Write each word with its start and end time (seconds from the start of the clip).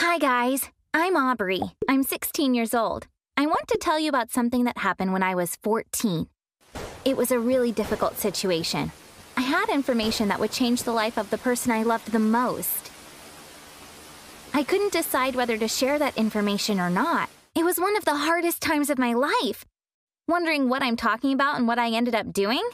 Hi, 0.00 0.18
guys. 0.18 0.68
I'm 0.92 1.16
Aubrey. 1.16 1.62
I'm 1.88 2.02
16 2.02 2.52
years 2.52 2.74
old. 2.74 3.06
I 3.38 3.46
want 3.46 3.66
to 3.68 3.78
tell 3.78 3.98
you 3.98 4.10
about 4.10 4.30
something 4.30 4.64
that 4.64 4.76
happened 4.76 5.14
when 5.14 5.22
I 5.22 5.34
was 5.34 5.56
14. 5.62 6.28
It 7.06 7.16
was 7.16 7.30
a 7.30 7.38
really 7.38 7.72
difficult 7.72 8.18
situation. 8.18 8.92
I 9.38 9.40
had 9.40 9.70
information 9.70 10.28
that 10.28 10.38
would 10.38 10.52
change 10.52 10.82
the 10.82 10.92
life 10.92 11.16
of 11.16 11.30
the 11.30 11.38
person 11.38 11.72
I 11.72 11.82
loved 11.82 12.12
the 12.12 12.18
most. 12.18 12.90
I 14.52 14.64
couldn't 14.64 14.92
decide 14.92 15.34
whether 15.34 15.56
to 15.56 15.66
share 15.66 15.98
that 15.98 16.18
information 16.18 16.78
or 16.78 16.90
not. 16.90 17.30
It 17.54 17.64
was 17.64 17.80
one 17.80 17.96
of 17.96 18.04
the 18.04 18.16
hardest 18.16 18.60
times 18.60 18.90
of 18.90 18.98
my 18.98 19.14
life. 19.14 19.64
Wondering 20.28 20.68
what 20.68 20.82
I'm 20.82 20.96
talking 20.96 21.32
about 21.32 21.56
and 21.56 21.66
what 21.66 21.78
I 21.78 21.88
ended 21.90 22.14
up 22.14 22.34
doing? 22.34 22.68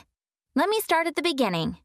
Let 0.57 0.69
me 0.69 0.81
start 0.81 1.07
at 1.07 1.15
the 1.15 1.23
beginning. 1.23 1.77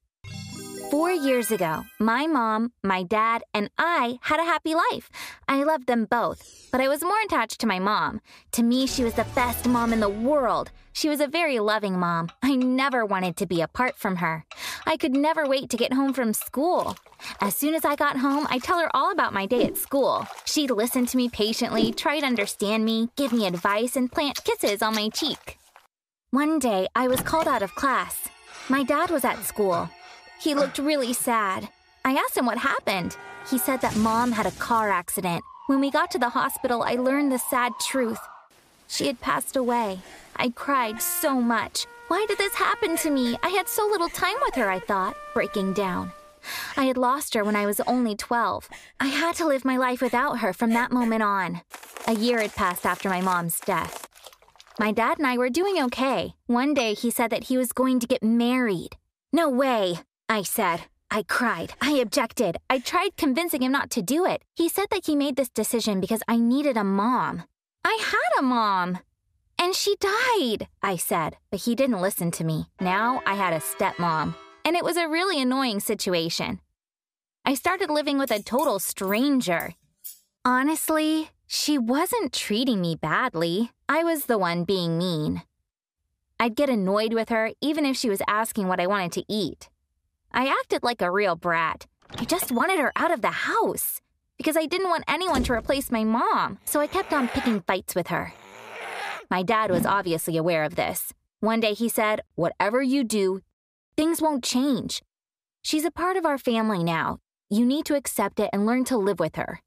Four 0.89 1.11
years 1.11 1.51
ago, 1.51 1.83
my 1.99 2.27
mom, 2.27 2.71
my 2.81 3.03
dad, 3.03 3.43
and 3.53 3.69
I 3.77 4.19
had 4.21 4.39
a 4.39 4.45
happy 4.45 4.73
life. 4.73 5.09
I 5.45 5.63
loved 5.63 5.85
them 5.87 6.05
both, 6.05 6.69
but 6.71 6.79
I 6.79 6.87
was 6.87 7.03
more 7.03 7.19
attached 7.25 7.59
to 7.59 7.67
my 7.67 7.77
mom. 7.77 8.21
To 8.53 8.63
me, 8.63 8.87
she 8.87 9.03
was 9.03 9.15
the 9.15 9.27
best 9.35 9.67
mom 9.67 9.91
in 9.91 9.99
the 9.99 10.07
world. 10.07 10.71
She 10.93 11.09
was 11.09 11.19
a 11.19 11.27
very 11.27 11.59
loving 11.59 11.99
mom. 11.99 12.29
I 12.41 12.55
never 12.55 13.05
wanted 13.05 13.35
to 13.35 13.45
be 13.45 13.59
apart 13.59 13.97
from 13.97 14.15
her. 14.17 14.45
I 14.85 14.95
could 14.95 15.11
never 15.11 15.45
wait 15.45 15.69
to 15.71 15.77
get 15.77 15.91
home 15.91 16.13
from 16.13 16.31
school. 16.31 16.95
As 17.41 17.53
soon 17.53 17.75
as 17.75 17.83
I 17.83 17.97
got 17.97 18.17
home, 18.17 18.47
I'd 18.49 18.63
tell 18.63 18.79
her 18.79 18.95
all 18.95 19.11
about 19.11 19.33
my 19.33 19.45
day 19.45 19.65
at 19.65 19.75
school. 19.75 20.25
She'd 20.45 20.71
listen 20.71 21.05
to 21.07 21.17
me 21.17 21.27
patiently, 21.27 21.91
try 21.91 22.21
to 22.21 22.25
understand 22.25 22.85
me, 22.85 23.09
give 23.17 23.33
me 23.33 23.45
advice, 23.45 23.97
and 23.97 24.09
plant 24.09 24.41
kisses 24.45 24.81
on 24.81 24.95
my 24.95 25.09
cheek. 25.09 25.57
One 26.31 26.59
day, 26.59 26.87
I 26.95 27.09
was 27.09 27.19
called 27.19 27.47
out 27.47 27.61
of 27.61 27.75
class. 27.75 28.29
My 28.69 28.83
dad 28.83 29.11
was 29.11 29.25
at 29.25 29.43
school. 29.43 29.89
He 30.39 30.53
looked 30.53 30.77
really 30.77 31.13
sad. 31.13 31.69
I 32.05 32.13
asked 32.13 32.37
him 32.37 32.45
what 32.45 32.59
happened. 32.59 33.17
He 33.49 33.57
said 33.57 33.81
that 33.81 33.95
mom 33.95 34.31
had 34.31 34.45
a 34.45 34.51
car 34.51 34.89
accident. 34.89 35.43
When 35.67 35.79
we 35.79 35.91
got 35.91 36.11
to 36.11 36.19
the 36.19 36.29
hospital, 36.29 36.83
I 36.83 36.93
learned 36.93 37.31
the 37.31 37.39
sad 37.39 37.73
truth. 37.81 38.19
She 38.87 39.07
had 39.07 39.19
passed 39.19 39.55
away. 39.55 39.99
I 40.35 40.49
cried 40.49 41.01
so 41.01 41.41
much. 41.41 41.85
Why 42.07 42.25
did 42.27 42.37
this 42.37 42.53
happen 42.53 42.95
to 42.97 43.09
me? 43.09 43.37
I 43.43 43.49
had 43.49 43.67
so 43.67 43.85
little 43.87 44.09
time 44.09 44.37
with 44.43 44.55
her, 44.55 44.69
I 44.69 44.79
thought, 44.79 45.15
breaking 45.33 45.73
down. 45.73 46.11
I 46.77 46.85
had 46.85 46.97
lost 46.97 47.33
her 47.33 47.43
when 47.43 47.55
I 47.55 47.65
was 47.65 47.81
only 47.81 48.15
12. 48.15 48.69
I 48.99 49.07
had 49.07 49.35
to 49.35 49.47
live 49.47 49.65
my 49.65 49.75
life 49.75 50.01
without 50.01 50.39
her 50.39 50.53
from 50.53 50.71
that 50.71 50.91
moment 50.91 51.23
on. 51.23 51.61
A 52.07 52.13
year 52.13 52.39
had 52.39 52.55
passed 52.55 52.85
after 52.85 53.09
my 53.09 53.19
mom's 53.19 53.59
death. 53.59 54.07
My 54.79 54.91
dad 54.91 55.17
and 55.17 55.27
I 55.27 55.37
were 55.37 55.49
doing 55.49 55.81
okay. 55.83 56.35
One 56.45 56.73
day 56.73 56.93
he 56.93 57.11
said 57.11 57.31
that 57.31 57.45
he 57.45 57.57
was 57.57 57.73
going 57.73 57.99
to 57.99 58.07
get 58.07 58.23
married. 58.23 58.95
No 59.33 59.49
way, 59.49 59.99
I 60.29 60.43
said. 60.43 60.81
I 61.09 61.23
cried. 61.23 61.73
I 61.81 61.91
objected. 61.91 62.57
I 62.69 62.79
tried 62.79 63.15
convincing 63.15 63.61
him 63.61 63.71
not 63.71 63.89
to 63.91 64.01
do 64.01 64.25
it. 64.25 64.43
He 64.55 64.67
said 64.67 64.87
that 64.91 65.05
he 65.05 65.15
made 65.15 65.37
this 65.37 65.49
decision 65.49 66.01
because 66.01 66.21
I 66.27 66.37
needed 66.37 66.75
a 66.75 66.83
mom. 66.83 67.43
I 67.85 67.97
had 68.01 68.39
a 68.39 68.43
mom. 68.43 68.99
And 69.57 69.73
she 69.73 69.95
died, 69.99 70.67
I 70.83 70.97
said, 70.97 71.37
but 71.49 71.61
he 71.61 71.75
didn't 71.75 72.01
listen 72.01 72.31
to 72.31 72.43
me. 72.43 72.67
Now 72.79 73.21
I 73.25 73.35
had 73.35 73.53
a 73.53 73.59
stepmom, 73.59 74.35
and 74.63 74.75
it 74.75 74.83
was 74.83 74.97
a 74.97 75.07
really 75.07 75.41
annoying 75.41 75.79
situation. 75.79 76.59
I 77.43 77.55
started 77.55 77.89
living 77.89 78.19
with 78.19 78.29
a 78.29 78.43
total 78.43 78.77
stranger. 78.77 79.73
Honestly, 80.45 81.29
she 81.47 81.77
wasn't 81.77 82.33
treating 82.33 82.81
me 82.81 82.95
badly. 82.95 83.71
I 83.89 84.03
was 84.03 84.25
the 84.25 84.37
one 84.37 84.65
being 84.65 84.97
mean. 84.97 85.41
I'd 86.39 86.55
get 86.55 86.69
annoyed 86.69 87.13
with 87.13 87.29
her 87.29 87.51
even 87.61 87.85
if 87.85 87.97
she 87.97 88.09
was 88.09 88.21
asking 88.27 88.67
what 88.67 88.79
I 88.79 88.85
wanted 88.85 89.13
to 89.13 89.25
eat. 89.27 89.69
I 90.37 90.49
acted 90.49 90.83
like 90.83 91.01
a 91.01 91.09
real 91.09 91.35
brat. 91.35 91.87
I 92.15 92.23
just 92.23 92.51
wanted 92.51 92.77
her 92.79 92.91
out 92.95 93.09
of 93.09 93.23
the 93.23 93.31
house 93.31 94.01
because 94.37 94.55
I 94.55 94.67
didn't 94.67 94.89
want 94.89 95.03
anyone 95.07 95.41
to 95.45 95.53
replace 95.53 95.89
my 95.89 96.03
mom, 96.03 96.59
so 96.63 96.79
I 96.79 96.85
kept 96.85 97.11
on 97.11 97.27
picking 97.27 97.61
fights 97.61 97.95
with 97.95 98.09
her. 98.09 98.33
My 99.31 99.41
dad 99.41 99.71
was 99.71 99.87
obviously 99.87 100.37
aware 100.37 100.63
of 100.63 100.75
this. 100.75 101.11
One 101.39 101.59
day 101.59 101.73
he 101.73 101.89
said, 101.89 102.21
Whatever 102.35 102.83
you 102.83 103.03
do, 103.03 103.41
things 103.95 104.21
won't 104.21 104.43
change. 104.43 105.01
She's 105.63 105.85
a 105.85 105.89
part 105.89 106.17
of 106.17 106.25
our 106.27 106.37
family 106.37 106.83
now. 106.83 107.17
You 107.49 107.65
need 107.65 107.85
to 107.85 107.95
accept 107.95 108.39
it 108.39 108.51
and 108.53 108.67
learn 108.67 108.85
to 108.85 108.97
live 108.97 109.19
with 109.19 109.37
her. 109.37 109.61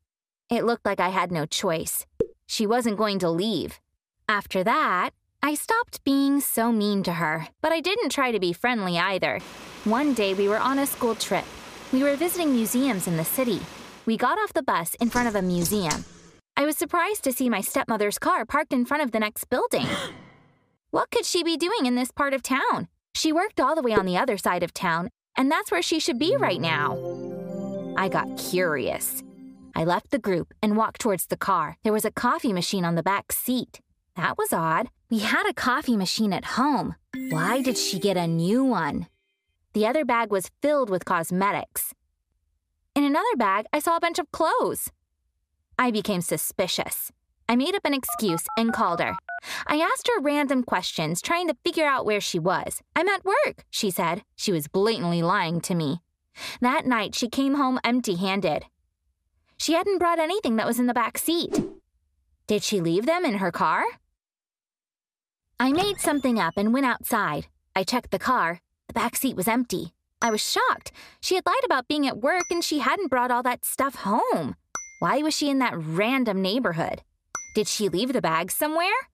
It 0.49 0.65
looked 0.65 0.87
like 0.87 1.01
I 1.01 1.09
had 1.09 1.33
no 1.33 1.47
choice. 1.47 2.07
She 2.47 2.65
wasn't 2.65 2.97
going 2.97 3.19
to 3.19 3.29
leave. 3.29 3.81
After 4.29 4.63
that, 4.63 5.11
I 5.43 5.55
stopped 5.55 6.05
being 6.05 6.41
so 6.41 6.71
mean 6.71 7.03
to 7.05 7.15
her, 7.15 7.49
but 7.63 7.73
I 7.73 7.81
didn't 7.81 8.11
try 8.11 8.31
to 8.31 8.39
be 8.39 8.53
friendly 8.53 8.99
either. 8.99 9.41
One 9.85 10.13
day 10.13 10.35
we 10.35 10.49
were 10.49 10.59
on 10.59 10.79
a 10.79 10.87
school 10.87 11.15
trip. 11.15 11.47
We 11.93 12.03
were 12.03 12.15
visiting 12.15 12.53
museums 12.53 13.07
in 13.07 13.17
the 13.17 13.25
city. 13.25 13.61
We 14.05 14.19
got 14.19 14.39
off 14.39 14.53
the 14.53 14.63
bus 14.63 14.95
in 15.01 15.09
front 15.09 15.29
of 15.29 15.35
a 15.35 15.43
museum. 15.43 16.05
I 16.59 16.67
was 16.67 16.77
surprised 16.77 17.25
to 17.25 17.33
see 17.33 17.49
my 17.49 17.63
stepmother's 17.63 18.19
car 18.19 18.45
parked 18.45 18.75
in 18.75 18.85
front 18.85 19.03
of 19.03 19.13
the 19.13 19.19
next 19.19 19.47
building. 19.47 19.87
what 20.91 21.11
could 21.11 21.25
she 21.25 21.43
be 21.43 21.57
doing 21.57 21.87
in 21.87 21.95
this 21.95 22.11
part 22.11 22.35
of 22.35 22.43
town? 22.43 22.89
She 23.15 23.33
worked 23.33 23.61
all 23.61 23.75
the 23.75 23.83
way 23.83 23.95
on 23.95 24.05
the 24.05 24.19
other 24.19 24.37
side 24.37 24.63
of 24.63 24.75
town, 24.75 25.09
and 25.39 25.51
that's 25.51 25.71
where 25.71 25.83
she 25.83 26.01
should 26.01 26.19
be 26.19 26.37
right 26.37 26.61
now. 26.61 26.99
I 27.97 28.11
got 28.11 28.37
curious. 28.37 29.23
I 29.75 29.85
left 29.85 30.11
the 30.11 30.19
group 30.19 30.53
and 30.63 30.77
walked 30.77 31.01
towards 31.01 31.27
the 31.27 31.39
car. 31.39 31.79
There 31.83 31.95
was 31.95 32.05
a 32.05 32.11
coffee 32.11 32.53
machine 32.53 32.85
on 32.85 32.95
the 32.95 33.03
back 33.03 33.33
seat. 33.33 33.81
That 34.17 34.37
was 34.37 34.53
odd. 34.53 34.91
We 35.11 35.19
had 35.19 35.49
a 35.49 35.53
coffee 35.53 35.97
machine 35.97 36.33
at 36.33 36.45
home. 36.57 36.95
Why 37.31 37.63
did 37.63 37.77
she 37.77 37.99
get 37.99 38.17
a 38.17 38.29
new 38.29 38.63
one? 38.65 39.09
The 39.73 39.85
other 39.85 40.05
bag 40.05 40.31
was 40.31 40.53
filled 40.63 40.89
with 40.89 41.05
cosmetics. 41.05 41.93
In 42.95 43.03
another 43.03 43.37
bag, 43.37 43.67
I 43.73 43.81
saw 43.81 43.97
a 43.97 44.01
bunch 44.01 44.21
of 44.21 44.31
clothes. 44.31 44.93
I 45.77 45.91
became 45.91 46.21
suspicious. 46.21 47.11
I 47.49 47.57
made 47.57 47.75
up 47.75 47.85
an 47.85 47.93
excuse 47.93 48.45
and 48.57 48.73
called 48.73 49.01
her. 49.01 49.15
I 49.67 49.79
asked 49.79 50.07
her 50.07 50.23
random 50.23 50.63
questions, 50.63 51.21
trying 51.21 51.49
to 51.49 51.57
figure 51.65 51.87
out 51.87 52.07
where 52.07 52.21
she 52.21 52.39
was. 52.39 52.81
I'm 52.95 53.09
at 53.09 53.25
work, 53.25 53.65
she 53.69 53.91
said. 53.91 54.23
She 54.37 54.53
was 54.53 54.69
blatantly 54.69 55.23
lying 55.23 55.61
to 55.63 55.75
me. 55.75 56.03
That 56.61 56.87
night, 56.87 57.17
she 57.17 57.29
came 57.29 57.55
home 57.55 57.81
empty 57.83 58.15
handed. 58.15 58.67
She 59.57 59.73
hadn't 59.73 59.99
brought 59.99 60.21
anything 60.21 60.55
that 60.55 60.69
was 60.69 60.79
in 60.79 60.87
the 60.87 60.95
back 60.95 61.19
seat. 61.19 61.65
Did 62.47 62.63
she 62.63 62.81
leave 62.81 63.07
them 63.07 63.25
in 63.25 63.39
her 63.39 63.51
car? 63.51 63.85
I 65.61 65.75
made 65.75 66.01
something 66.01 66.41
up 66.41 66.55
and 66.57 66.73
went 66.73 66.87
outside. 66.87 67.49
I 67.77 67.85
checked 67.85 68.13
the 68.13 68.19
car. 68.19 68.63
The 68.89 68.95
back 68.95 69.15
seat 69.15 69.37
was 69.37 69.47
empty. 69.47 69.93
I 70.23 70.31
was 70.31 70.41
shocked. 70.41 70.91
She 71.21 71.35
had 71.35 71.45
lied 71.45 71.67
about 71.67 71.87
being 71.87 72.07
at 72.07 72.23
work 72.23 72.45
and 72.51 72.65
she 72.65 72.79
hadn't 72.79 73.11
brought 73.11 73.31
all 73.31 73.43
that 73.43 73.67
stuff 73.67 73.97
home. 73.97 74.55
Why 75.01 75.19
was 75.19 75.37
she 75.37 75.51
in 75.51 75.59
that 75.59 75.77
random 75.77 76.41
neighborhood? 76.41 77.03
Did 77.55 77.69
she 77.69 77.91
leave 77.91 78.15
the 78.15 78.23
bag 78.23 78.51
somewhere? 78.51 79.11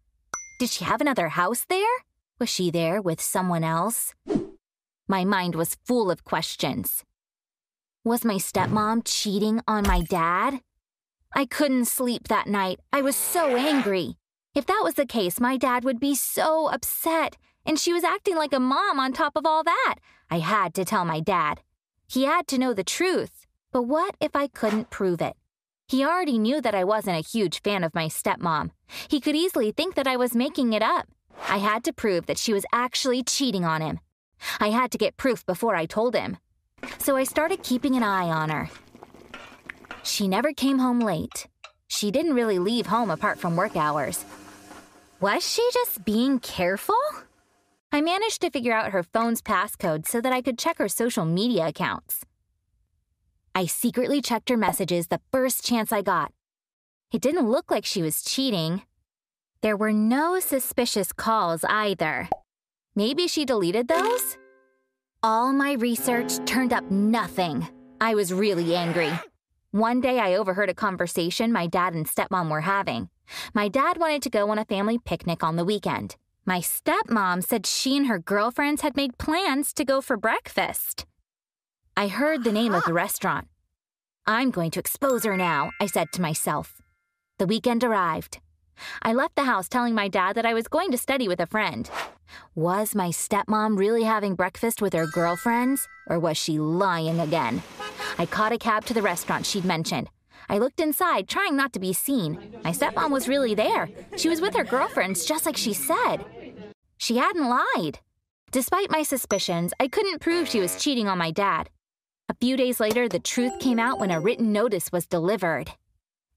Did 0.60 0.70
she 0.70 0.84
have 0.84 1.00
another 1.00 1.30
house 1.30 1.66
there? 1.68 1.96
Was 2.38 2.48
she 2.48 2.70
there 2.70 3.02
with 3.02 3.20
someone 3.20 3.64
else? 3.64 4.14
My 5.08 5.24
mind 5.24 5.56
was 5.56 5.78
full 5.84 6.12
of 6.12 6.22
questions. 6.22 7.02
Was 8.04 8.24
my 8.24 8.36
stepmom 8.36 9.02
cheating 9.04 9.62
on 9.66 9.82
my 9.82 10.02
dad? 10.02 10.60
I 11.34 11.44
couldn't 11.44 11.86
sleep 11.86 12.28
that 12.28 12.46
night. 12.46 12.78
I 12.92 13.02
was 13.02 13.16
so 13.16 13.56
angry. 13.56 14.14
If 14.56 14.64
that 14.64 14.80
was 14.82 14.94
the 14.94 15.04
case, 15.04 15.38
my 15.38 15.58
dad 15.58 15.84
would 15.84 16.00
be 16.00 16.14
so 16.14 16.70
upset. 16.70 17.36
And 17.66 17.78
she 17.78 17.92
was 17.92 18.04
acting 18.04 18.36
like 18.36 18.54
a 18.54 18.58
mom 18.58 18.98
on 18.98 19.12
top 19.12 19.36
of 19.36 19.44
all 19.44 19.62
that. 19.62 19.96
I 20.30 20.38
had 20.38 20.72
to 20.76 20.84
tell 20.86 21.04
my 21.04 21.20
dad. 21.20 21.60
He 22.08 22.24
had 22.24 22.46
to 22.48 22.56
know 22.56 22.72
the 22.72 22.82
truth. 22.82 23.46
But 23.70 23.82
what 23.82 24.14
if 24.18 24.34
I 24.34 24.46
couldn't 24.46 24.88
prove 24.88 25.20
it? 25.20 25.36
He 25.88 26.06
already 26.06 26.38
knew 26.38 26.62
that 26.62 26.74
I 26.74 26.84
wasn't 26.84 27.18
a 27.18 27.28
huge 27.28 27.60
fan 27.60 27.84
of 27.84 27.94
my 27.94 28.06
stepmom. 28.06 28.70
He 29.08 29.20
could 29.20 29.36
easily 29.36 29.72
think 29.72 29.94
that 29.94 30.06
I 30.06 30.16
was 30.16 30.34
making 30.34 30.72
it 30.72 30.82
up. 30.82 31.06
I 31.50 31.58
had 31.58 31.84
to 31.84 31.92
prove 31.92 32.24
that 32.24 32.38
she 32.38 32.54
was 32.54 32.64
actually 32.72 33.22
cheating 33.22 33.66
on 33.66 33.82
him. 33.82 34.00
I 34.58 34.70
had 34.70 34.90
to 34.92 34.98
get 34.98 35.18
proof 35.18 35.44
before 35.44 35.76
I 35.76 35.84
told 35.84 36.16
him. 36.16 36.38
So 36.96 37.14
I 37.14 37.24
started 37.24 37.62
keeping 37.62 37.94
an 37.94 38.02
eye 38.02 38.30
on 38.30 38.48
her. 38.48 38.70
She 40.02 40.26
never 40.26 40.54
came 40.54 40.78
home 40.78 41.00
late. 41.00 41.46
She 41.88 42.10
didn't 42.10 42.34
really 42.34 42.58
leave 42.58 42.86
home 42.86 43.10
apart 43.10 43.38
from 43.38 43.54
work 43.54 43.76
hours. 43.76 44.24
Was 45.18 45.50
she 45.50 45.66
just 45.72 46.04
being 46.04 46.38
careful? 46.40 46.94
I 47.90 48.02
managed 48.02 48.42
to 48.42 48.50
figure 48.50 48.74
out 48.74 48.92
her 48.92 49.02
phone's 49.02 49.40
passcode 49.40 50.06
so 50.06 50.20
that 50.20 50.32
I 50.32 50.42
could 50.42 50.58
check 50.58 50.76
her 50.76 50.88
social 50.88 51.24
media 51.24 51.68
accounts. 51.68 52.26
I 53.54 53.64
secretly 53.64 54.20
checked 54.20 54.50
her 54.50 54.58
messages 54.58 55.06
the 55.06 55.22
first 55.32 55.64
chance 55.64 55.90
I 55.90 56.02
got. 56.02 56.32
It 57.12 57.22
didn't 57.22 57.48
look 57.48 57.70
like 57.70 57.86
she 57.86 58.02
was 58.02 58.22
cheating. 58.22 58.82
There 59.62 59.76
were 59.76 59.92
no 59.92 60.38
suspicious 60.38 61.14
calls 61.14 61.64
either. 61.66 62.28
Maybe 62.94 63.26
she 63.26 63.46
deleted 63.46 63.88
those? 63.88 64.36
All 65.22 65.50
my 65.54 65.72
research 65.72 66.34
turned 66.44 66.74
up 66.74 66.90
nothing. 66.90 67.66
I 68.02 68.14
was 68.14 68.34
really 68.34 68.76
angry. 68.76 69.12
One 69.70 70.02
day 70.02 70.18
I 70.18 70.34
overheard 70.34 70.68
a 70.68 70.74
conversation 70.74 71.52
my 71.52 71.66
dad 71.68 71.94
and 71.94 72.06
stepmom 72.06 72.50
were 72.50 72.60
having. 72.60 73.08
My 73.54 73.68
dad 73.68 73.98
wanted 73.98 74.22
to 74.22 74.30
go 74.30 74.50
on 74.50 74.58
a 74.58 74.64
family 74.64 74.98
picnic 74.98 75.42
on 75.42 75.56
the 75.56 75.64
weekend. 75.64 76.16
My 76.44 76.60
stepmom 76.60 77.44
said 77.44 77.66
she 77.66 77.96
and 77.96 78.06
her 78.06 78.18
girlfriends 78.18 78.82
had 78.82 78.96
made 78.96 79.18
plans 79.18 79.72
to 79.72 79.84
go 79.84 80.00
for 80.00 80.16
breakfast. 80.16 81.04
I 81.96 82.08
heard 82.08 82.44
the 82.44 82.52
name 82.52 82.74
of 82.74 82.84
the 82.84 82.92
restaurant. 83.04 83.48
I'm 84.26 84.50
going 84.50 84.70
to 84.72 84.80
expose 84.80 85.24
her 85.24 85.36
now, 85.36 85.70
I 85.80 85.86
said 85.86 86.12
to 86.12 86.22
myself. 86.22 86.82
The 87.38 87.46
weekend 87.46 87.84
arrived. 87.84 88.40
I 89.02 89.12
left 89.12 89.36
the 89.36 89.44
house 89.44 89.68
telling 89.68 89.94
my 89.94 90.08
dad 90.08 90.36
that 90.36 90.46
I 90.46 90.54
was 90.54 90.68
going 90.68 90.90
to 90.90 90.98
study 90.98 91.28
with 91.28 91.40
a 91.40 91.46
friend. 91.46 91.90
Was 92.54 92.94
my 92.94 93.08
stepmom 93.08 93.78
really 93.78 94.02
having 94.02 94.34
breakfast 94.34 94.82
with 94.82 94.92
her 94.92 95.06
girlfriends, 95.06 95.88
or 96.08 96.18
was 96.18 96.36
she 96.36 96.58
lying 96.58 97.20
again? 97.20 97.62
I 98.18 98.26
caught 98.26 98.52
a 98.52 98.58
cab 98.58 98.84
to 98.86 98.94
the 98.94 99.02
restaurant 99.02 99.46
she'd 99.46 99.64
mentioned. 99.64 100.08
I 100.48 100.58
looked 100.58 100.80
inside, 100.80 101.28
trying 101.28 101.56
not 101.56 101.72
to 101.72 101.80
be 101.80 101.92
seen. 101.92 102.56
My 102.62 102.72
stepmom 102.72 103.10
was 103.10 103.28
really 103.28 103.54
there. 103.54 103.88
She 104.16 104.28
was 104.28 104.40
with 104.40 104.54
her 104.54 104.64
girlfriends, 104.64 105.24
just 105.24 105.46
like 105.46 105.56
she 105.56 105.72
said. 105.72 106.24
She 106.98 107.16
hadn't 107.16 107.48
lied. 107.48 108.00
Despite 108.52 108.90
my 108.90 109.02
suspicions, 109.02 109.74
I 109.80 109.88
couldn't 109.88 110.20
prove 110.20 110.48
she 110.48 110.60
was 110.60 110.82
cheating 110.82 111.08
on 111.08 111.18
my 111.18 111.30
dad. 111.30 111.68
A 112.28 112.34
few 112.40 112.56
days 112.56 112.80
later, 112.80 113.08
the 113.08 113.18
truth 113.18 113.58
came 113.60 113.78
out 113.78 113.98
when 113.98 114.10
a 114.10 114.20
written 114.20 114.52
notice 114.52 114.90
was 114.90 115.06
delivered. 115.06 115.72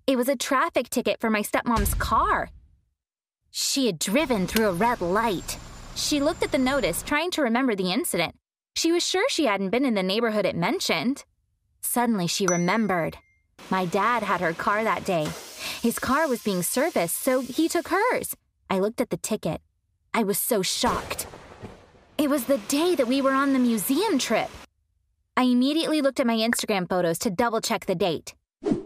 It 0.06 0.18
was 0.18 0.28
a 0.28 0.36
traffic 0.36 0.90
ticket 0.90 1.20
for 1.20 1.30
my 1.30 1.42
stepmom's 1.42 1.94
car. 1.94 2.50
She 3.52 3.86
had 3.86 4.00
driven 4.00 4.48
through 4.48 4.68
a 4.68 4.74
red 4.74 5.02
light. 5.02 5.58
She 5.96 6.20
looked 6.20 6.44
at 6.44 6.52
the 6.52 6.58
notice, 6.58 7.04
trying 7.04 7.32
to 7.32 7.42
remember 7.42 7.76
the 7.76 7.92
incident. 7.92 8.36
She 8.76 8.92
was 8.92 9.06
sure 9.06 9.28
she 9.30 9.46
hadn't 9.46 9.72
been 9.72 9.86
in 9.86 9.96
the 9.96 10.04
neighborhood 10.04 10.46
it 10.46 10.56
mentioned. 10.56 11.26
Suddenly, 11.82 12.28
she 12.28 12.46
remembered. 12.48 13.18
My 13.70 13.86
dad 13.86 14.24
had 14.24 14.42
her 14.42 14.54
car 14.54 14.84
that 14.84 15.06
day. 15.06 15.28
His 15.82 16.00
car 16.00 16.28
was 16.28 16.44
being 16.44 16.64
serviced, 16.64 17.18
so 17.18 17.42
he 17.42 17.68
took 17.68 17.90
hers. 17.90 18.36
I 18.70 18.80
looked 18.80 19.02
at 19.02 19.10
the 19.10 19.18
ticket. 19.18 19.62
I 20.14 20.24
was 20.24 20.38
so 20.38 20.62
shocked. 20.62 21.28
It 22.18 22.30
was 22.30 22.46
the 22.46 22.58
day 22.58 22.96
that 22.96 23.08
we 23.08 23.22
were 23.22 23.34
on 23.34 23.54
the 23.54 23.60
museum 23.60 24.20
trip. 24.20 24.50
I 25.38 25.44
immediately 25.44 26.02
looked 26.02 26.20
at 26.20 26.28
my 26.28 26.36
Instagram 26.36 26.90
photos 26.90 27.18
to 27.20 27.30
double 27.30 27.62
check 27.62 27.86
the 27.86 27.96
date. 27.96 28.36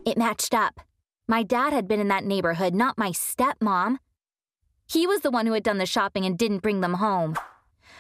It 0.06 0.18
matched 0.18 0.54
up. 0.54 0.80
My 1.28 1.42
dad 1.42 1.74
had 1.74 1.88
been 1.88 2.00
in 2.00 2.10
that 2.10 2.26
neighborhood, 2.26 2.76
not 2.76 2.98
my 2.98 3.10
stepmom. 3.10 3.98
He 4.86 5.08
was 5.08 5.22
the 5.22 5.31
one 5.31 5.48
who 5.48 5.54
had 5.54 5.64
done 5.64 5.78
the 5.78 5.86
shopping 5.86 6.26
and 6.26 6.38
didn't 6.38 6.62
bring 6.62 6.81
them 6.81 6.96
home. 6.96 7.36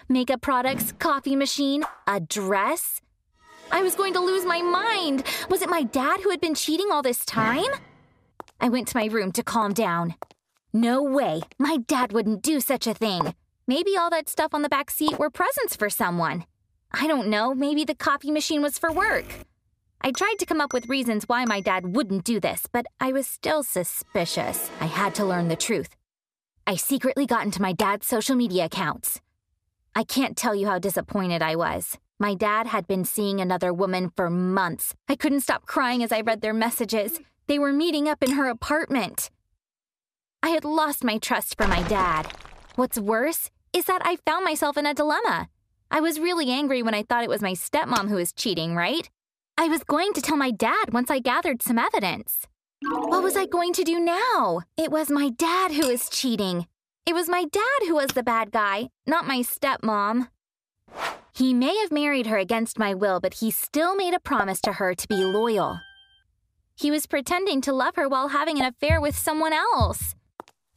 Makeup 0.09 0.41
products, 0.41 0.91
coffee 0.99 1.35
machine, 1.35 1.83
a 2.05 2.19
dress. 2.19 3.01
I 3.73 3.81
was 3.81 3.95
going 3.95 4.13
to 4.13 4.19
lose 4.19 4.45
my 4.45 4.61
mind. 4.61 5.23
Was 5.49 5.63
it 5.63 5.69
my 5.69 5.81
dad 5.81 6.21
who 6.21 6.29
had 6.29 6.39
been 6.39 6.53
cheating 6.53 6.89
all 6.91 7.01
this 7.01 7.25
time? 7.25 7.71
I 8.61 8.69
went 8.69 8.87
to 8.89 8.97
my 8.97 9.05
room 9.05 9.31
to 9.31 9.41
calm 9.41 9.73
down. 9.73 10.13
No 10.71 11.01
way, 11.01 11.41
my 11.57 11.77
dad 11.77 12.13
wouldn't 12.13 12.43
do 12.43 12.59
such 12.59 12.85
a 12.85 12.93
thing. 12.93 13.33
Maybe 13.65 13.97
all 13.97 14.11
that 14.11 14.29
stuff 14.29 14.53
on 14.53 14.61
the 14.61 14.69
back 14.69 14.91
seat 14.91 15.17
were 15.17 15.31
presents 15.31 15.75
for 15.75 15.89
someone. 15.89 16.45
I 16.91 17.07
don't 17.07 17.29
know, 17.29 17.55
maybe 17.55 17.83
the 17.83 17.95
copy 17.95 18.29
machine 18.29 18.61
was 18.61 18.77
for 18.77 18.91
work. 18.91 19.25
I 20.01 20.11
tried 20.11 20.35
to 20.37 20.45
come 20.45 20.61
up 20.61 20.71
with 20.71 20.87
reasons 20.87 21.23
why 21.25 21.43
my 21.45 21.59
dad 21.59 21.95
wouldn't 21.95 22.25
do 22.25 22.39
this, 22.39 22.67
but 22.71 22.85
I 22.99 23.11
was 23.11 23.25
still 23.25 23.63
suspicious. 23.63 24.69
I 24.81 24.85
had 24.85 25.15
to 25.15 25.25
learn 25.25 25.47
the 25.47 25.55
truth. 25.55 25.95
I 26.67 26.75
secretly 26.75 27.25
got 27.25 27.45
into 27.45 27.61
my 27.61 27.73
dad's 27.73 28.05
social 28.05 28.35
media 28.35 28.65
accounts. 28.65 29.19
I 29.95 30.03
can't 30.03 30.37
tell 30.37 30.53
you 30.53 30.67
how 30.67 30.77
disappointed 30.77 31.41
I 31.41 31.55
was. 31.55 31.97
My 32.23 32.35
dad 32.35 32.67
had 32.67 32.87
been 32.87 33.03
seeing 33.03 33.41
another 33.41 33.73
woman 33.73 34.09
for 34.15 34.29
months. 34.29 34.95
I 35.09 35.15
couldn't 35.17 35.41
stop 35.41 35.65
crying 35.65 36.01
as 36.01 36.13
I 36.13 36.21
read 36.21 36.39
their 36.39 36.53
messages. 36.53 37.19
They 37.47 37.59
were 37.59 37.73
meeting 37.73 38.07
up 38.07 38.23
in 38.23 38.31
her 38.35 38.47
apartment. 38.47 39.29
I 40.41 40.51
had 40.51 40.63
lost 40.63 41.03
my 41.03 41.17
trust 41.17 41.57
for 41.57 41.67
my 41.67 41.83
dad. 41.89 42.31
What's 42.75 42.97
worse 42.97 43.51
is 43.73 43.83
that 43.87 44.01
I 44.05 44.19
found 44.25 44.45
myself 44.45 44.77
in 44.77 44.85
a 44.85 44.93
dilemma. 44.93 45.49
I 45.91 45.99
was 45.99 46.17
really 46.17 46.49
angry 46.49 46.81
when 46.81 46.93
I 46.93 47.03
thought 47.03 47.25
it 47.25 47.29
was 47.29 47.41
my 47.41 47.55
stepmom 47.55 48.07
who 48.07 48.15
was 48.15 48.31
cheating, 48.31 48.73
right? 48.73 49.09
I 49.57 49.67
was 49.67 49.83
going 49.83 50.13
to 50.13 50.21
tell 50.21 50.37
my 50.37 50.51
dad 50.51 50.93
once 50.93 51.11
I 51.11 51.19
gathered 51.19 51.61
some 51.61 51.77
evidence. 51.77 52.47
What 52.83 53.21
was 53.21 53.35
I 53.35 53.47
going 53.47 53.73
to 53.73 53.83
do 53.83 53.99
now? 53.99 54.61
It 54.77 54.91
was 54.91 55.09
my 55.09 55.27
dad 55.27 55.73
who 55.73 55.89
was 55.89 56.07
cheating. 56.07 56.67
It 57.05 57.15
was 57.15 57.27
my 57.27 57.43
dad 57.43 57.79
who 57.85 57.95
was 57.95 58.11
the 58.11 58.23
bad 58.23 58.53
guy, 58.53 58.91
not 59.05 59.27
my 59.27 59.39
stepmom. 59.39 60.29
He 61.35 61.53
may 61.53 61.75
have 61.77 61.91
married 61.91 62.27
her 62.27 62.37
against 62.37 62.77
my 62.77 62.93
will, 62.93 63.19
but 63.19 63.35
he 63.35 63.49
still 63.49 63.95
made 63.95 64.13
a 64.13 64.19
promise 64.19 64.61
to 64.61 64.73
her 64.73 64.93
to 64.93 65.07
be 65.07 65.23
loyal. 65.23 65.79
He 66.75 66.91
was 66.91 67.07
pretending 67.07 67.59
to 67.61 67.73
love 67.73 67.95
her 67.95 68.07
while 68.07 68.29
having 68.29 68.59
an 68.59 68.65
affair 68.65 69.01
with 69.01 69.17
someone 69.17 69.53
else. 69.53 70.13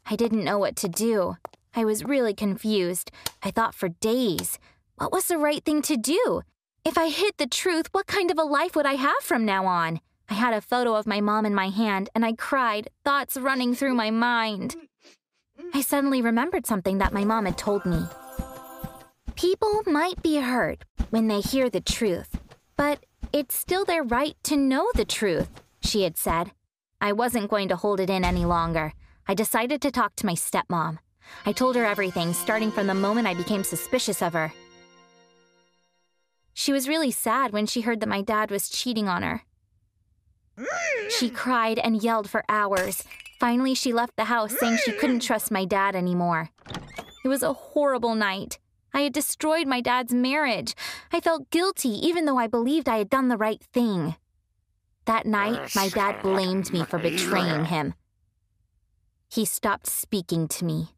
I 0.09 0.17
didn't 0.17 0.45
know 0.45 0.59
what 0.59 0.75
to 0.77 0.89
do. 0.89 1.37
I 1.75 1.85
was 1.85 2.05
really 2.05 2.33
confused. 2.33 3.11
I 3.43 3.51
thought 3.51 3.75
for 3.75 3.91
days. 3.91 4.59
What 4.95 5.13
was 5.13 5.27
the 5.27 5.37
right 5.37 5.63
thing 5.63 5.83
to 5.83 5.97
do? 5.97 6.41
If 6.87 6.97
I 6.97 7.11
hid 7.11 7.35
the 7.37 7.47
truth, 7.47 7.89
what 7.93 8.07
kind 8.07 8.31
of 8.31 8.39
a 8.39 8.43
life 8.43 8.77
would 8.77 8.87
I 8.87 8.95
have 8.95 9.23
from 9.23 9.45
now 9.45 9.67
on? 9.67 10.01
I 10.31 10.35
had 10.35 10.55
a 10.55 10.63
photo 10.63 10.95
of 10.95 11.07
my 11.07 11.21
mom 11.21 11.45
in 11.45 11.55
my 11.55 11.69
hand 11.69 12.09
and 12.15 12.25
I 12.25 12.33
cried, 12.33 12.89
thoughts 13.05 13.37
running 13.37 13.75
through 13.75 13.95
my 13.95 14.11
mind. 14.11 14.77
I 15.75 15.83
suddenly 15.83 16.23
remembered 16.23 16.67
something 16.67 16.97
that 16.99 17.13
my 17.13 17.25
mom 17.25 17.45
had 17.45 17.59
told 17.59 17.85
me. 17.85 18.07
People 19.37 19.83
might 19.85 20.23
be 20.23 20.37
hurt 20.37 20.83
when 21.11 21.29
they 21.29 21.41
hear 21.41 21.69
the 21.69 21.83
truth, 21.83 22.39
but 22.75 23.05
it's 23.35 23.55
still 23.55 23.85
their 23.85 24.03
right 24.03 24.35
to 24.45 24.57
know 24.57 24.89
the 24.95 25.05
truth, 25.05 25.61
she 25.83 26.05
had 26.05 26.17
said. 26.17 26.53
I 27.03 27.13
wasn't 27.13 27.51
going 27.51 27.69
to 27.69 27.77
hold 27.77 28.01
it 28.01 28.09
in 28.09 28.25
any 28.25 28.47
longer. 28.47 28.95
I 29.29 29.35
decided 29.35 29.83
to 29.83 29.91
talk 29.91 30.17
to 30.17 30.27
my 30.27 30.33
stepmom. 30.33 31.01
I 31.45 31.53
told 31.53 31.77
her 31.77 31.85
everything, 31.85 32.33
starting 32.33 32.71
from 32.71 32.87
the 32.87 32.95
moment 32.95 33.27
I 33.27 33.35
became 33.35 33.63
suspicious 33.63 34.23
of 34.23 34.33
her. 34.33 34.55
She 36.55 36.73
was 36.73 36.89
really 36.89 37.11
sad 37.11 37.53
when 37.53 37.67
she 37.67 37.83
heard 37.83 38.01
that 38.01 38.09
my 38.09 38.23
dad 38.23 38.51
was 38.51 38.71
cheating 38.71 39.07
on 39.07 39.23
her. 39.23 39.43
She 41.11 41.29
cried 41.29 41.79
and 41.79 42.03
yelled 42.03 42.31
for 42.31 42.43
hours. 42.49 43.05
Finally, 43.39 43.75
she 43.75 43.93
left 43.93 44.17
the 44.17 44.25
house 44.25 44.59
saying 44.59 44.79
she 44.79 44.93
couldn't 44.93 45.21
trust 45.21 45.51
my 45.51 45.67
dad 45.67 45.95
anymore. 45.95 46.49
It 47.23 47.29
was 47.29 47.43
a 47.43 47.53
horrible 47.53 48.15
night. 48.15 48.59
I 48.97 49.01
had 49.01 49.13
destroyed 49.13 49.67
my 49.67 49.83
dad's 49.83 50.15
marriage. 50.15 50.75
I 51.13 51.21
felt 51.21 51.51
guilty 51.51 51.91
even 51.91 52.25
though 52.25 52.39
I 52.39 52.47
believed 52.47 52.89
I 52.89 52.97
had 52.97 53.11
done 53.11 53.29
the 53.29 53.37
right 53.37 53.63
thing. 53.63 54.17
That 55.05 55.27
night, 55.27 55.77
my 55.77 55.91
dad 55.91 56.23
blamed 56.23 56.73
me 56.73 56.83
for 56.83 56.99
betraying 56.99 57.67
him. 57.67 57.93
He 59.29 59.45
stopped 59.45 59.87
speaking 59.87 60.49
to 60.49 60.65
me. 60.65 60.95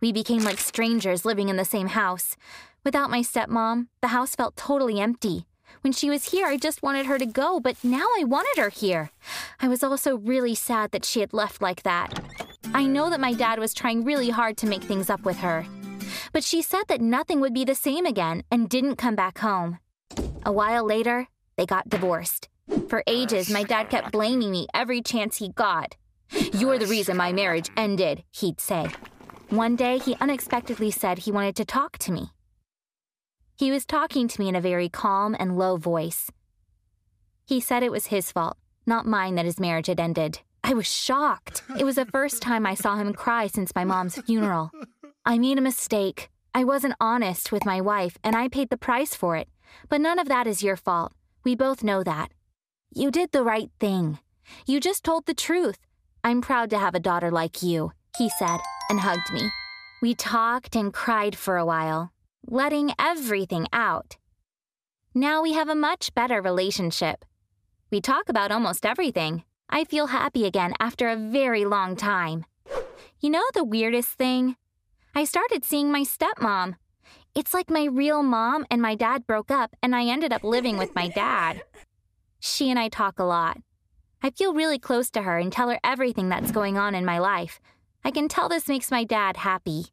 We 0.00 0.10
became 0.10 0.42
like 0.42 0.58
strangers 0.58 1.24
living 1.24 1.48
in 1.48 1.56
the 1.56 1.64
same 1.64 1.86
house. 1.86 2.36
Without 2.84 3.10
my 3.10 3.20
stepmom, 3.20 3.86
the 4.00 4.08
house 4.08 4.34
felt 4.34 4.56
totally 4.56 5.00
empty. 5.00 5.46
When 5.82 5.92
she 5.92 6.10
was 6.10 6.32
here, 6.32 6.48
I 6.48 6.56
just 6.56 6.82
wanted 6.82 7.06
her 7.06 7.16
to 7.16 7.26
go, 7.26 7.60
but 7.60 7.76
now 7.84 8.08
I 8.18 8.24
wanted 8.24 8.60
her 8.60 8.70
here. 8.70 9.10
I 9.60 9.68
was 9.68 9.84
also 9.84 10.16
really 10.16 10.56
sad 10.56 10.90
that 10.90 11.04
she 11.04 11.20
had 11.20 11.32
left 11.32 11.62
like 11.62 11.84
that. 11.84 12.18
I 12.74 12.86
know 12.86 13.08
that 13.08 13.20
my 13.20 13.34
dad 13.34 13.60
was 13.60 13.72
trying 13.72 14.02
really 14.02 14.30
hard 14.30 14.56
to 14.56 14.66
make 14.66 14.82
things 14.82 15.08
up 15.10 15.24
with 15.24 15.36
her. 15.38 15.64
But 16.32 16.44
she 16.44 16.62
said 16.62 16.84
that 16.88 17.00
nothing 17.00 17.40
would 17.40 17.54
be 17.54 17.64
the 17.64 17.74
same 17.74 18.06
again 18.06 18.42
and 18.50 18.68
didn't 18.68 18.96
come 18.96 19.14
back 19.14 19.38
home. 19.38 19.78
A 20.44 20.52
while 20.52 20.84
later, 20.84 21.28
they 21.56 21.66
got 21.66 21.88
divorced. 21.88 22.48
For 22.88 23.02
ages, 23.06 23.50
my 23.50 23.62
dad 23.62 23.90
kept 23.90 24.12
blaming 24.12 24.50
me 24.50 24.66
every 24.74 25.02
chance 25.02 25.38
he 25.38 25.50
got. 25.50 25.96
You're 26.52 26.78
the 26.78 26.86
reason 26.86 27.16
my 27.16 27.32
marriage 27.32 27.70
ended, 27.76 28.24
he'd 28.32 28.60
say. 28.60 28.88
One 29.50 29.76
day, 29.76 29.98
he 29.98 30.16
unexpectedly 30.20 30.90
said 30.90 31.18
he 31.18 31.32
wanted 31.32 31.56
to 31.56 31.64
talk 31.64 31.98
to 31.98 32.12
me. 32.12 32.30
He 33.56 33.70
was 33.70 33.86
talking 33.86 34.28
to 34.28 34.40
me 34.40 34.48
in 34.48 34.56
a 34.56 34.60
very 34.60 34.88
calm 34.88 35.36
and 35.38 35.56
low 35.56 35.76
voice. 35.76 36.30
He 37.46 37.60
said 37.60 37.82
it 37.82 37.92
was 37.92 38.06
his 38.06 38.32
fault, 38.32 38.56
not 38.86 39.06
mine 39.06 39.36
that 39.36 39.44
his 39.44 39.60
marriage 39.60 39.86
had 39.86 40.00
ended. 40.00 40.40
I 40.64 40.74
was 40.74 40.86
shocked. 40.86 41.62
It 41.78 41.84
was 41.84 41.94
the 41.94 42.06
first 42.06 42.42
time 42.42 42.66
I 42.66 42.74
saw 42.74 42.96
him 42.96 43.12
cry 43.12 43.46
since 43.46 43.72
my 43.74 43.84
mom's 43.84 44.20
funeral. 44.20 44.72
I 45.28 45.38
made 45.38 45.58
a 45.58 45.60
mistake. 45.60 46.30
I 46.54 46.62
wasn't 46.62 46.94
honest 47.00 47.50
with 47.50 47.66
my 47.66 47.80
wife, 47.80 48.16
and 48.22 48.36
I 48.36 48.46
paid 48.46 48.70
the 48.70 48.76
price 48.76 49.12
for 49.16 49.34
it. 49.34 49.48
But 49.88 50.00
none 50.00 50.20
of 50.20 50.28
that 50.28 50.46
is 50.46 50.62
your 50.62 50.76
fault. 50.76 51.12
We 51.42 51.56
both 51.56 51.82
know 51.82 52.04
that. 52.04 52.30
You 52.94 53.10
did 53.10 53.32
the 53.32 53.42
right 53.42 53.68
thing. 53.80 54.20
You 54.66 54.78
just 54.78 55.02
told 55.02 55.26
the 55.26 55.34
truth. 55.34 55.78
I'm 56.22 56.40
proud 56.40 56.70
to 56.70 56.78
have 56.78 56.94
a 56.94 57.00
daughter 57.00 57.32
like 57.32 57.60
you, 57.60 57.90
he 58.16 58.28
said, 58.28 58.58
and 58.88 59.00
hugged 59.00 59.32
me. 59.32 59.50
We 60.00 60.14
talked 60.14 60.76
and 60.76 60.94
cried 60.94 61.34
for 61.36 61.56
a 61.56 61.66
while 61.66 62.12
letting 62.48 62.92
everything 62.96 63.66
out. 63.72 64.16
Now 65.12 65.42
we 65.42 65.54
have 65.54 65.68
a 65.68 65.74
much 65.74 66.14
better 66.14 66.40
relationship. 66.40 67.24
We 67.90 68.00
talk 68.00 68.28
about 68.28 68.52
almost 68.52 68.86
everything. 68.86 69.42
I 69.68 69.82
feel 69.82 70.06
happy 70.06 70.46
again 70.46 70.74
after 70.78 71.08
a 71.08 71.16
very 71.16 71.64
long 71.64 71.96
time. 71.96 72.44
You 73.18 73.30
know 73.30 73.42
the 73.52 73.64
weirdest 73.64 74.10
thing? 74.10 74.54
I 75.16 75.24
started 75.24 75.64
seeing 75.64 75.90
my 75.90 76.02
stepmom. 76.02 76.74
It's 77.34 77.54
like 77.54 77.70
my 77.70 77.84
real 77.84 78.22
mom 78.22 78.66
and 78.70 78.82
my 78.82 78.94
dad 78.94 79.26
broke 79.26 79.50
up, 79.50 79.74
and 79.82 79.96
I 79.96 80.04
ended 80.04 80.30
up 80.30 80.44
living 80.44 80.76
with 80.76 80.94
my 80.94 81.08
dad. 81.08 81.62
She 82.38 82.68
and 82.68 82.78
I 82.78 82.88
talk 82.90 83.18
a 83.18 83.24
lot. 83.24 83.56
I 84.22 84.28
feel 84.28 84.52
really 84.52 84.78
close 84.78 85.08
to 85.12 85.22
her 85.22 85.38
and 85.38 85.50
tell 85.50 85.70
her 85.70 85.80
everything 85.82 86.28
that's 86.28 86.52
going 86.52 86.76
on 86.76 86.94
in 86.94 87.06
my 87.06 87.18
life. 87.18 87.60
I 88.04 88.10
can 88.10 88.28
tell 88.28 88.50
this 88.50 88.68
makes 88.68 88.90
my 88.90 89.04
dad 89.04 89.38
happy. 89.38 89.86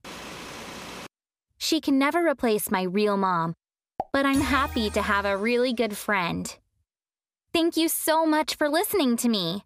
She 1.58 1.80
can 1.80 1.98
never 1.98 2.28
replace 2.28 2.70
my 2.70 2.82
real 2.82 3.16
mom, 3.16 3.56
but 4.12 4.26
I'm 4.26 4.42
happy 4.42 4.90
to 4.90 5.02
have 5.02 5.24
a 5.24 5.38
really 5.38 5.72
good 5.72 5.96
friend. 5.96 6.54
Thank 7.54 7.78
you 7.78 7.88
so 7.88 8.26
much 8.26 8.56
for 8.56 8.68
listening 8.68 9.16
to 9.18 9.30
me. 9.30 9.64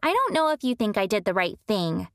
I 0.00 0.12
don't 0.12 0.32
know 0.32 0.50
if 0.50 0.62
you 0.62 0.76
think 0.76 0.96
I 0.96 1.06
did 1.06 1.24
the 1.24 1.34
right 1.34 1.58
thing, 1.66 2.06